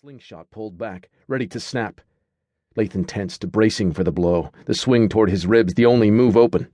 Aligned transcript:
Slingshot 0.00 0.48
pulled 0.52 0.78
back, 0.78 1.10
ready 1.26 1.48
to 1.48 1.58
snap. 1.58 2.00
Lathan 2.76 3.04
tensed, 3.04 3.50
bracing 3.50 3.92
for 3.92 4.04
the 4.04 4.12
blow, 4.12 4.52
the 4.66 4.72
swing 4.72 5.08
toward 5.08 5.28
his 5.28 5.44
ribs 5.44 5.74
the 5.74 5.86
only 5.86 6.08
move 6.08 6.36
open. 6.36 6.68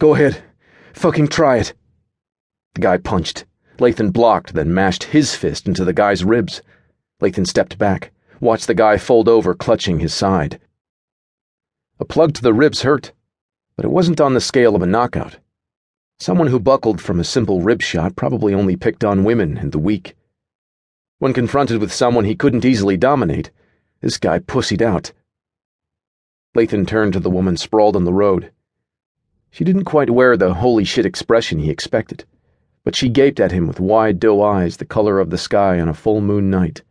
Go 0.00 0.16
ahead. 0.16 0.42
Fucking 0.92 1.28
try 1.28 1.58
it. 1.58 1.72
The 2.74 2.80
guy 2.80 2.98
punched. 2.98 3.44
Lathan 3.78 4.12
blocked, 4.12 4.54
then 4.54 4.74
mashed 4.74 5.04
his 5.04 5.36
fist 5.36 5.68
into 5.68 5.84
the 5.84 5.92
guy's 5.92 6.24
ribs. 6.24 6.62
Lathan 7.20 7.46
stepped 7.46 7.78
back, 7.78 8.10
watched 8.40 8.66
the 8.66 8.74
guy 8.74 8.96
fold 8.96 9.28
over, 9.28 9.54
clutching 9.54 10.00
his 10.00 10.12
side. 10.12 10.58
A 12.00 12.04
plug 12.04 12.34
to 12.34 12.42
the 12.42 12.52
ribs 12.52 12.82
hurt, 12.82 13.12
but 13.76 13.84
it 13.84 13.92
wasn't 13.92 14.20
on 14.20 14.34
the 14.34 14.40
scale 14.40 14.74
of 14.74 14.82
a 14.82 14.86
knockout. 14.86 15.38
Someone 16.18 16.48
who 16.48 16.58
buckled 16.58 17.00
from 17.00 17.20
a 17.20 17.24
simple 17.24 17.60
rib 17.60 17.80
shot 17.80 18.16
probably 18.16 18.52
only 18.52 18.74
picked 18.74 19.04
on 19.04 19.22
women 19.22 19.56
and 19.56 19.70
the 19.70 19.78
weak. 19.78 20.16
When 21.22 21.32
confronted 21.32 21.80
with 21.80 21.92
someone 21.92 22.24
he 22.24 22.34
couldn't 22.34 22.64
easily 22.64 22.96
dominate, 22.96 23.52
this 24.00 24.18
guy 24.18 24.40
pussied 24.40 24.82
out. 24.82 25.12
Lathan 26.56 26.84
turned 26.84 27.12
to 27.12 27.20
the 27.20 27.30
woman 27.30 27.56
sprawled 27.56 27.94
on 27.94 28.02
the 28.02 28.12
road. 28.12 28.50
She 29.48 29.62
didn't 29.62 29.84
quite 29.84 30.10
wear 30.10 30.36
the 30.36 30.54
holy 30.54 30.82
shit 30.82 31.06
expression 31.06 31.60
he 31.60 31.70
expected, 31.70 32.24
but 32.82 32.96
she 32.96 33.08
gaped 33.08 33.38
at 33.38 33.52
him 33.52 33.68
with 33.68 33.78
wide 33.78 34.18
doe 34.18 34.42
eyes 34.42 34.78
the 34.78 34.84
color 34.84 35.20
of 35.20 35.30
the 35.30 35.38
sky 35.38 35.78
on 35.78 35.88
a 35.88 35.94
full 35.94 36.20
moon 36.20 36.50
night. 36.50 36.82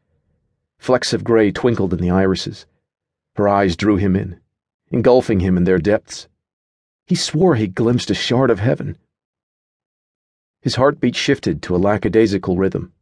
Flecks 0.79 1.11
of 1.11 1.25
gray 1.25 1.51
twinkled 1.51 1.91
in 1.91 1.99
the 1.99 2.09
irises. 2.09 2.65
Her 3.35 3.49
eyes 3.49 3.75
drew 3.75 3.97
him 3.97 4.15
in, 4.15 4.39
engulfing 4.91 5.41
him 5.41 5.57
in 5.57 5.65
their 5.65 5.77
depths. 5.77 6.29
He 7.05 7.15
swore 7.15 7.55
he 7.55 7.67
glimpsed 7.67 8.09
a 8.09 8.13
shard 8.13 8.49
of 8.49 8.59
heaven. 8.59 8.97
His 10.61 10.75
heartbeat 10.75 11.17
shifted 11.17 11.61
to 11.63 11.75
a 11.75 11.83
lackadaisical 11.83 12.55
rhythm. 12.55 12.93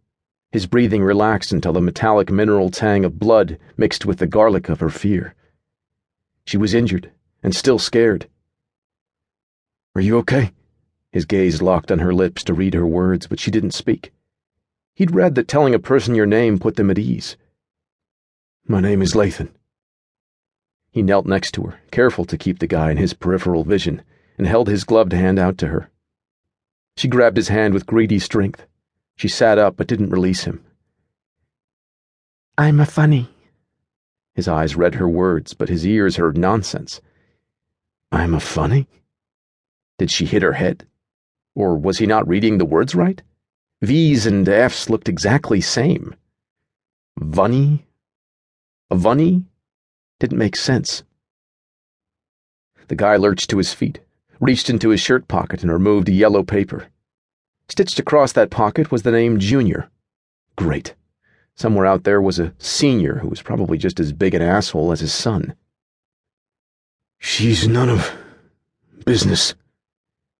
His 0.52 0.66
breathing 0.66 1.04
relaxed 1.04 1.52
until 1.52 1.74
the 1.74 1.82
metallic 1.82 2.32
mineral 2.32 2.72
tang 2.72 3.06
of 3.06 3.20
blood 3.20 3.60
mixed 3.78 4.06
with 4.06 4.18
the 4.18 4.28
garlic 4.28 4.68
of 4.68 4.80
her 4.80 4.90
fear. 4.90 5.36
She 6.46 6.58
was 6.58 6.74
injured 6.74 7.12
and 7.44 7.56
still 7.56 7.78
scared. 7.78 8.28
Are 9.96 10.02
you 10.02 10.18
okay? 10.20 10.52
His 11.12 11.26
gaze 11.26 11.62
locked 11.62 11.92
on 11.92 12.00
her 12.00 12.14
lips 12.14 12.44
to 12.46 12.54
read 12.54 12.74
her 12.74 12.86
words, 12.86 13.28
but 13.28 13.40
she 13.40 13.52
didn't 13.52 13.72
speak. 13.72 14.12
He'd 14.96 15.12
read 15.12 15.36
that 15.36 15.48
telling 15.48 15.76
a 15.76 15.80
person 15.80 16.16
your 16.16 16.26
name 16.26 16.60
put 16.60 16.76
them 16.76 16.90
at 16.90 17.00
ease. 17.00 17.38
My 18.68 18.80
name 18.80 19.02
is 19.02 19.14
Lathan. 19.14 19.50
He 20.92 21.02
knelt 21.02 21.26
next 21.26 21.52
to 21.54 21.64
her, 21.64 21.80
careful 21.92 22.26
to 22.26 22.38
keep 22.38 22.60
the 22.60 22.68
guy 22.68 22.92
in 22.92 22.98
his 22.98 23.14
peripheral 23.14 23.64
vision, 23.64 24.02
and 24.38 24.48
held 24.48 24.68
his 24.68 24.84
gloved 24.84 25.14
hand 25.14 25.38
out 25.38 25.58
to 25.60 25.68
her. 25.68 25.90
She 26.98 27.08
grabbed 27.08 27.38
his 27.38 27.50
hand 27.50 27.74
with 27.74 27.86
greedy 27.86 28.20
strength. 28.20 28.66
She 29.20 29.28
sat 29.28 29.58
up 29.58 29.76
but 29.76 29.88
didn't 29.88 30.12
release 30.12 30.46
him. 30.46 30.64
I'm 32.58 32.80
a 32.80 32.86
funny. 32.86 33.28
His 34.34 34.48
eyes 34.48 34.78
read 34.78 34.96
her 34.96 35.10
words, 35.10 35.54
but 35.54 35.68
his 35.68 35.86
ears 35.86 36.16
heard 36.16 36.38
nonsense. 36.38 37.02
I'm 38.14 38.34
a 38.34 38.40
funny? 38.40 38.88
Did 39.98 40.10
she 40.10 40.26
hit 40.26 40.42
her 40.42 40.54
head? 40.54 40.88
Or 41.54 41.76
was 41.76 41.98
he 41.98 42.06
not 42.06 42.30
reading 42.30 42.60
the 42.60 42.66
words 42.66 42.96
right? 42.96 43.22
V's 43.82 44.26
and 44.26 44.48
F's 44.48 44.90
looked 44.90 45.10
exactly 45.10 45.60
same. 45.60 46.16
Vunny? 47.20 47.84
A 48.90 48.96
vunny? 48.96 49.44
Didn't 50.22 50.38
make 50.38 50.56
sense. 50.56 51.04
The 52.88 52.96
guy 52.96 53.18
lurched 53.18 53.50
to 53.50 53.58
his 53.58 53.74
feet, 53.74 54.00
reached 54.40 54.70
into 54.70 54.92
his 54.92 55.02
shirt 55.02 55.28
pocket, 55.28 55.62
and 55.62 55.74
removed 55.74 56.08
a 56.08 56.14
yellow 56.14 56.42
paper. 56.42 56.88
Stitched 57.70 58.00
across 58.00 58.34
that 58.34 58.50
pocket 58.50 58.92
was 58.92 59.04
the 59.04 59.12
name 59.12 59.38
Junior. 59.38 59.90
Great. 60.56 60.96
Somewhere 61.56 61.86
out 61.86 62.04
there 62.04 62.22
was 62.22 62.40
a 62.40 62.54
senior 62.58 63.20
who 63.20 63.28
was 63.28 63.44
probably 63.44 63.78
just 63.78 64.00
as 64.00 64.12
big 64.12 64.34
an 64.34 64.42
asshole 64.42 64.92
as 64.92 65.02
his 65.02 65.14
son. 65.14 65.54
She's 67.20 67.68
none 67.68 67.90
of 67.90 68.12
business. 69.06 69.54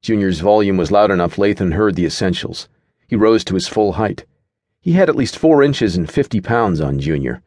Junior's 0.02 0.40
volume 0.40 0.78
was 0.78 0.92
loud 0.92 1.12
enough 1.12 1.36
Lathan 1.36 1.74
heard 1.74 1.96
the 1.96 2.06
essentials. 2.06 2.68
He 3.08 3.16
rose 3.16 3.44
to 3.46 3.54
his 3.54 3.68
full 3.68 3.94
height. 3.94 4.26
He 4.82 4.94
had 4.94 5.10
at 5.10 5.16
least 5.16 5.38
four 5.38 5.62
inches 5.62 5.96
and 5.96 6.10
fifty 6.10 6.42
pounds 6.42 6.82
on 6.82 7.00
Junior. 7.00 7.44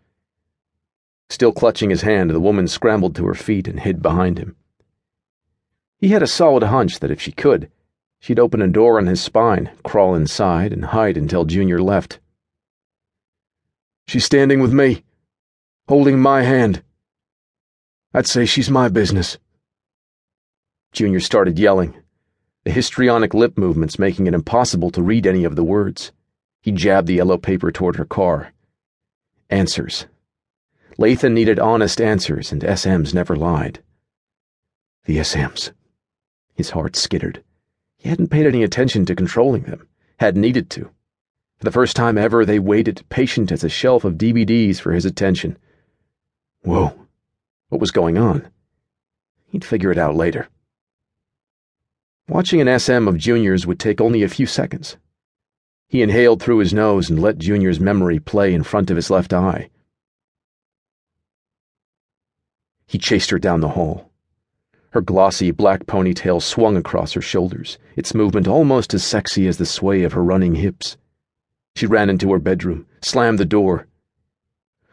Still 1.28 1.52
clutching 1.52 1.90
his 1.90 2.02
hand, 2.02 2.30
the 2.30 2.40
woman 2.40 2.68
scrambled 2.68 3.16
to 3.16 3.26
her 3.26 3.34
feet 3.34 3.66
and 3.66 3.80
hid 3.80 4.00
behind 4.02 4.38
him. 4.38 4.54
He 5.98 6.08
had 6.08 6.22
a 6.22 6.26
solid 6.26 6.64
hunch 6.64 7.00
that 7.00 7.10
if 7.10 7.20
she 7.20 7.32
could, 7.32 7.70
She'd 8.22 8.38
open 8.38 8.62
a 8.62 8.68
door 8.68 9.00
in 9.00 9.08
his 9.08 9.20
spine, 9.20 9.72
crawl 9.82 10.14
inside, 10.14 10.72
and 10.72 10.84
hide 10.84 11.16
until 11.16 11.44
Junior 11.44 11.82
left. 11.82 12.20
She's 14.06 14.24
standing 14.24 14.60
with 14.60 14.72
me, 14.72 15.02
holding 15.88 16.20
my 16.20 16.42
hand. 16.42 16.84
I'd 18.14 18.28
say 18.28 18.46
she's 18.46 18.70
my 18.70 18.88
business. 18.88 19.38
Junior 20.92 21.18
started 21.18 21.58
yelling, 21.58 21.96
the 22.62 22.70
histrionic 22.70 23.34
lip 23.34 23.58
movements 23.58 23.98
making 23.98 24.28
it 24.28 24.34
impossible 24.34 24.92
to 24.92 25.02
read 25.02 25.26
any 25.26 25.42
of 25.42 25.56
the 25.56 25.64
words. 25.64 26.12
He 26.60 26.70
jabbed 26.70 27.08
the 27.08 27.14
yellow 27.14 27.38
paper 27.38 27.72
toward 27.72 27.96
her 27.96 28.04
car. 28.04 28.52
Answers. 29.50 30.06
Lathan 30.96 31.32
needed 31.32 31.58
honest 31.58 32.00
answers, 32.00 32.52
and 32.52 32.62
SMs 32.62 33.12
never 33.12 33.34
lied. 33.34 33.82
The 35.06 35.16
SMs. 35.16 35.72
His 36.54 36.70
heart 36.70 36.94
skittered. 36.94 37.42
He 38.02 38.08
hadn't 38.08 38.30
paid 38.30 38.46
any 38.46 38.64
attention 38.64 39.06
to 39.06 39.14
controlling 39.14 39.62
them, 39.62 39.86
had 40.18 40.36
needed 40.36 40.68
to. 40.70 40.90
For 41.58 41.64
the 41.64 41.70
first 41.70 41.94
time 41.94 42.18
ever, 42.18 42.44
they 42.44 42.58
waited, 42.58 43.08
patient 43.10 43.52
as 43.52 43.62
a 43.62 43.68
shelf 43.68 44.02
of 44.02 44.18
DVDs, 44.18 44.80
for 44.80 44.92
his 44.92 45.04
attention. 45.04 45.56
Whoa, 46.62 46.98
what 47.68 47.80
was 47.80 47.92
going 47.92 48.18
on? 48.18 48.50
He'd 49.46 49.64
figure 49.64 49.92
it 49.92 49.98
out 49.98 50.16
later. 50.16 50.48
Watching 52.26 52.60
an 52.60 52.76
SM 52.76 53.06
of 53.06 53.18
Junior's 53.18 53.68
would 53.68 53.78
take 53.78 54.00
only 54.00 54.24
a 54.24 54.28
few 54.28 54.46
seconds. 54.46 54.96
He 55.86 56.02
inhaled 56.02 56.42
through 56.42 56.58
his 56.58 56.74
nose 56.74 57.08
and 57.08 57.22
let 57.22 57.38
Junior's 57.38 57.78
memory 57.78 58.18
play 58.18 58.52
in 58.52 58.64
front 58.64 58.90
of 58.90 58.96
his 58.96 59.10
left 59.10 59.32
eye. 59.32 59.70
He 62.84 62.98
chased 62.98 63.30
her 63.30 63.38
down 63.38 63.60
the 63.60 63.68
hall. 63.68 64.11
Her 64.92 65.00
glossy 65.00 65.50
black 65.50 65.86
ponytail 65.86 66.42
swung 66.42 66.76
across 66.76 67.14
her 67.14 67.22
shoulders, 67.22 67.78
its 67.96 68.14
movement 68.14 68.46
almost 68.46 68.92
as 68.92 69.02
sexy 69.02 69.46
as 69.46 69.56
the 69.56 69.64
sway 69.64 70.02
of 70.02 70.12
her 70.12 70.22
running 70.22 70.56
hips. 70.56 70.98
She 71.74 71.86
ran 71.86 72.10
into 72.10 72.30
her 72.32 72.38
bedroom, 72.38 72.84
slammed 73.00 73.38
the 73.38 73.46
door. 73.46 73.86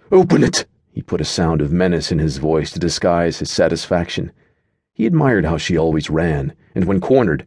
Open 0.10 0.42
it! 0.42 0.66
He 0.94 1.02
put 1.02 1.20
a 1.20 1.26
sound 1.26 1.62
of 1.62 1.74
menace 1.74 2.14
in 2.14 2.20
his 2.20 2.38
voice 2.38 2.72
to 2.72 2.80
disguise 2.80 3.40
his 3.40 3.52
satisfaction. 3.52 4.32
He 4.94 5.06
admired 5.06 5.44
how 5.44 5.58
she 5.58 5.78
always 5.78 6.10
ran, 6.10 6.54
and 6.74 6.86
when 6.86 7.02
cornered, 7.02 7.46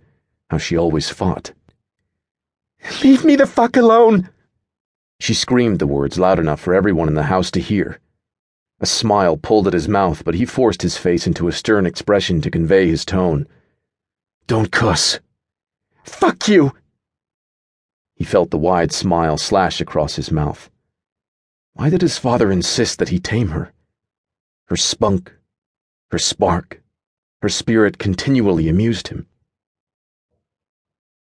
how 0.51 0.59
she 0.59 0.77
always 0.77 1.09
fought. 1.09 1.53
Leave 3.03 3.25
me 3.25 3.35
the 3.35 3.47
fuck 3.47 3.79
alone! 3.79 4.29
She 5.19 5.33
screamed 5.33 5.79
the 5.79 5.87
words 5.87 6.19
loud 6.19 6.39
enough 6.39 6.61
for 6.61 6.75
everyone 6.75 7.09
in 7.09 7.15
the 7.15 7.25
house 7.33 7.51
to 7.53 7.61
hear. 7.61 7.99
A 8.83 8.87
smile 8.87 9.37
pulled 9.37 9.69
at 9.69 9.75
his 9.75 9.87
mouth, 9.87 10.25
but 10.25 10.35
he 10.35 10.45
forced 10.45 10.83
his 10.83 10.97
face 10.97 11.25
into 11.25 11.47
a 11.47 11.53
stern 11.53 11.87
expression 11.87 12.41
to 12.41 12.51
convey 12.51 12.89
his 12.89 13.05
tone. 13.05 13.47
Don't 14.49 14.73
cuss. 14.73 15.21
Fuck 16.03 16.49
you! 16.49 16.73
He 18.17 18.25
felt 18.25 18.51
the 18.51 18.59
wide 18.59 18.91
smile 18.91 19.39
slash 19.39 19.81
across 19.81 20.17
his 20.17 20.33
mouth. 20.33 20.69
Why 21.75 21.91
did 21.91 22.03
his 22.03 22.19
father 22.19 22.51
insist 22.51 22.99
that 22.99 23.11
he 23.11 23.21
tame 23.21 23.51
her? 23.51 23.73
Her 24.65 24.77
spunk, 24.77 25.33
her 26.11 26.19
spark, 26.19 26.83
her 27.41 27.49
spirit 27.49 27.99
continually 27.99 28.69
amused 28.69 29.09
him. 29.09 29.29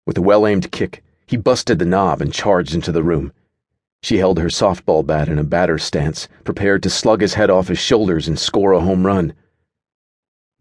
With 0.05 0.17
a 0.17 0.21
well 0.21 0.47
aimed 0.47 0.71
kick, 0.71 1.03
he 1.25 1.35
busted 1.35 1.77
the 1.77 1.85
knob 1.85 2.21
and 2.21 2.33
charged 2.33 2.73
into 2.73 2.93
the 2.93 3.03
room. 3.03 3.33
She 4.01 4.17
held 4.17 4.39
her 4.39 4.47
softball 4.47 5.05
bat 5.05 5.27
in 5.27 5.37
a 5.37 5.43
batter 5.43 5.77
stance, 5.77 6.27
prepared 6.43 6.83
to 6.83 6.89
slug 6.89 7.21
his 7.21 7.33
head 7.33 7.49
off 7.49 7.67
his 7.67 7.79
shoulders 7.79 8.27
and 8.27 8.39
score 8.39 8.71
a 8.71 8.79
home 8.79 9.05
run. 9.05 9.33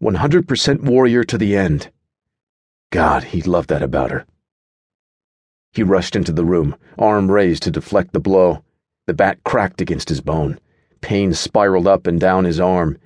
100% 0.01 0.81
warrior 0.81 1.23
to 1.23 1.37
the 1.37 1.55
end. 1.55 1.91
God, 2.91 3.25
he 3.25 3.41
loved 3.41 3.69
that 3.69 3.83
about 3.83 4.11
her. 4.11 4.25
He 5.71 5.83
rushed 5.83 6.15
into 6.15 6.31
the 6.31 6.45
room, 6.45 6.75
arm 6.97 7.29
raised 7.29 7.63
to 7.63 7.71
deflect 7.71 8.13
the 8.13 8.19
blow. 8.19 8.63
The 9.07 9.13
bat 9.13 9.43
cracked 9.43 9.81
against 9.81 10.09
his 10.09 10.21
bone. 10.21 10.59
Pain 11.01 11.33
spiraled 11.33 11.87
up 11.87 12.07
and 12.07 12.19
down 12.19 12.43
his 12.43 12.59
arm. 12.59 12.97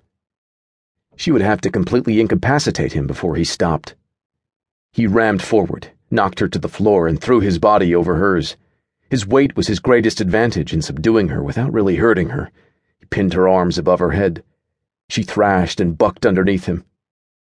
She 1.16 1.31
would 1.31 1.42
have 1.42 1.62
to 1.62 1.69
completely 1.69 2.19
incapacitate 2.19 2.94
him 2.94 3.06
before 3.06 3.36
he 3.36 3.44
stopped. 3.44 3.96
He 4.92 5.06
rammed 5.08 5.42
forward, 5.42 5.92
knocked 6.10 6.40
her 6.40 6.48
to 6.48 6.60
the 6.60 6.69
floor, 6.69 7.08
and 7.08 7.19
threw 7.19 7.40
his 7.40 7.60
body 7.60 7.94
over 7.94 8.16
hers. 8.16 8.58
His 9.13 9.27
weight 9.27 9.56
was 9.56 9.68
his 9.68 9.80
greatest 9.80 10.21
advantage 10.21 10.74
in 10.74 10.81
subduing 10.81 11.27
her 11.27 11.44
without 11.44 11.71
really 11.71 11.98
hurting 11.98 12.30
her. 12.30 12.50
He 12.98 13.06
pinned 13.06 13.36
her 13.36 13.48
arms 13.48 13.77
above 13.77 14.00
her 14.00 14.10
head. 14.10 14.44
She 15.07 15.21
thrashed 15.21 15.80
and 15.80 15.95
bucked 15.95 16.25
underneath 16.25 16.65
him. 16.65 16.83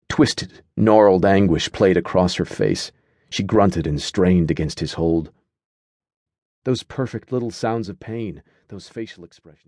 Twisted, 0.10 0.62
gnarled 0.76 1.24
anguish 1.24 1.72
played 1.72 1.96
across 1.96 2.36
her 2.36 2.44
face. 2.44 2.92
She 3.30 3.44
grunted 3.44 3.88
and 3.88 4.02
strained 4.02 4.52
against 4.52 4.82
his 4.82 4.96
hold. 4.96 5.32
Those 6.66 6.84
perfect 6.84 7.32
little 7.32 7.50
sounds 7.50 7.88
of 7.88 7.98
pain, 7.98 8.44
those 8.68 8.90
facial 8.90 9.24
expressions. 9.24 9.62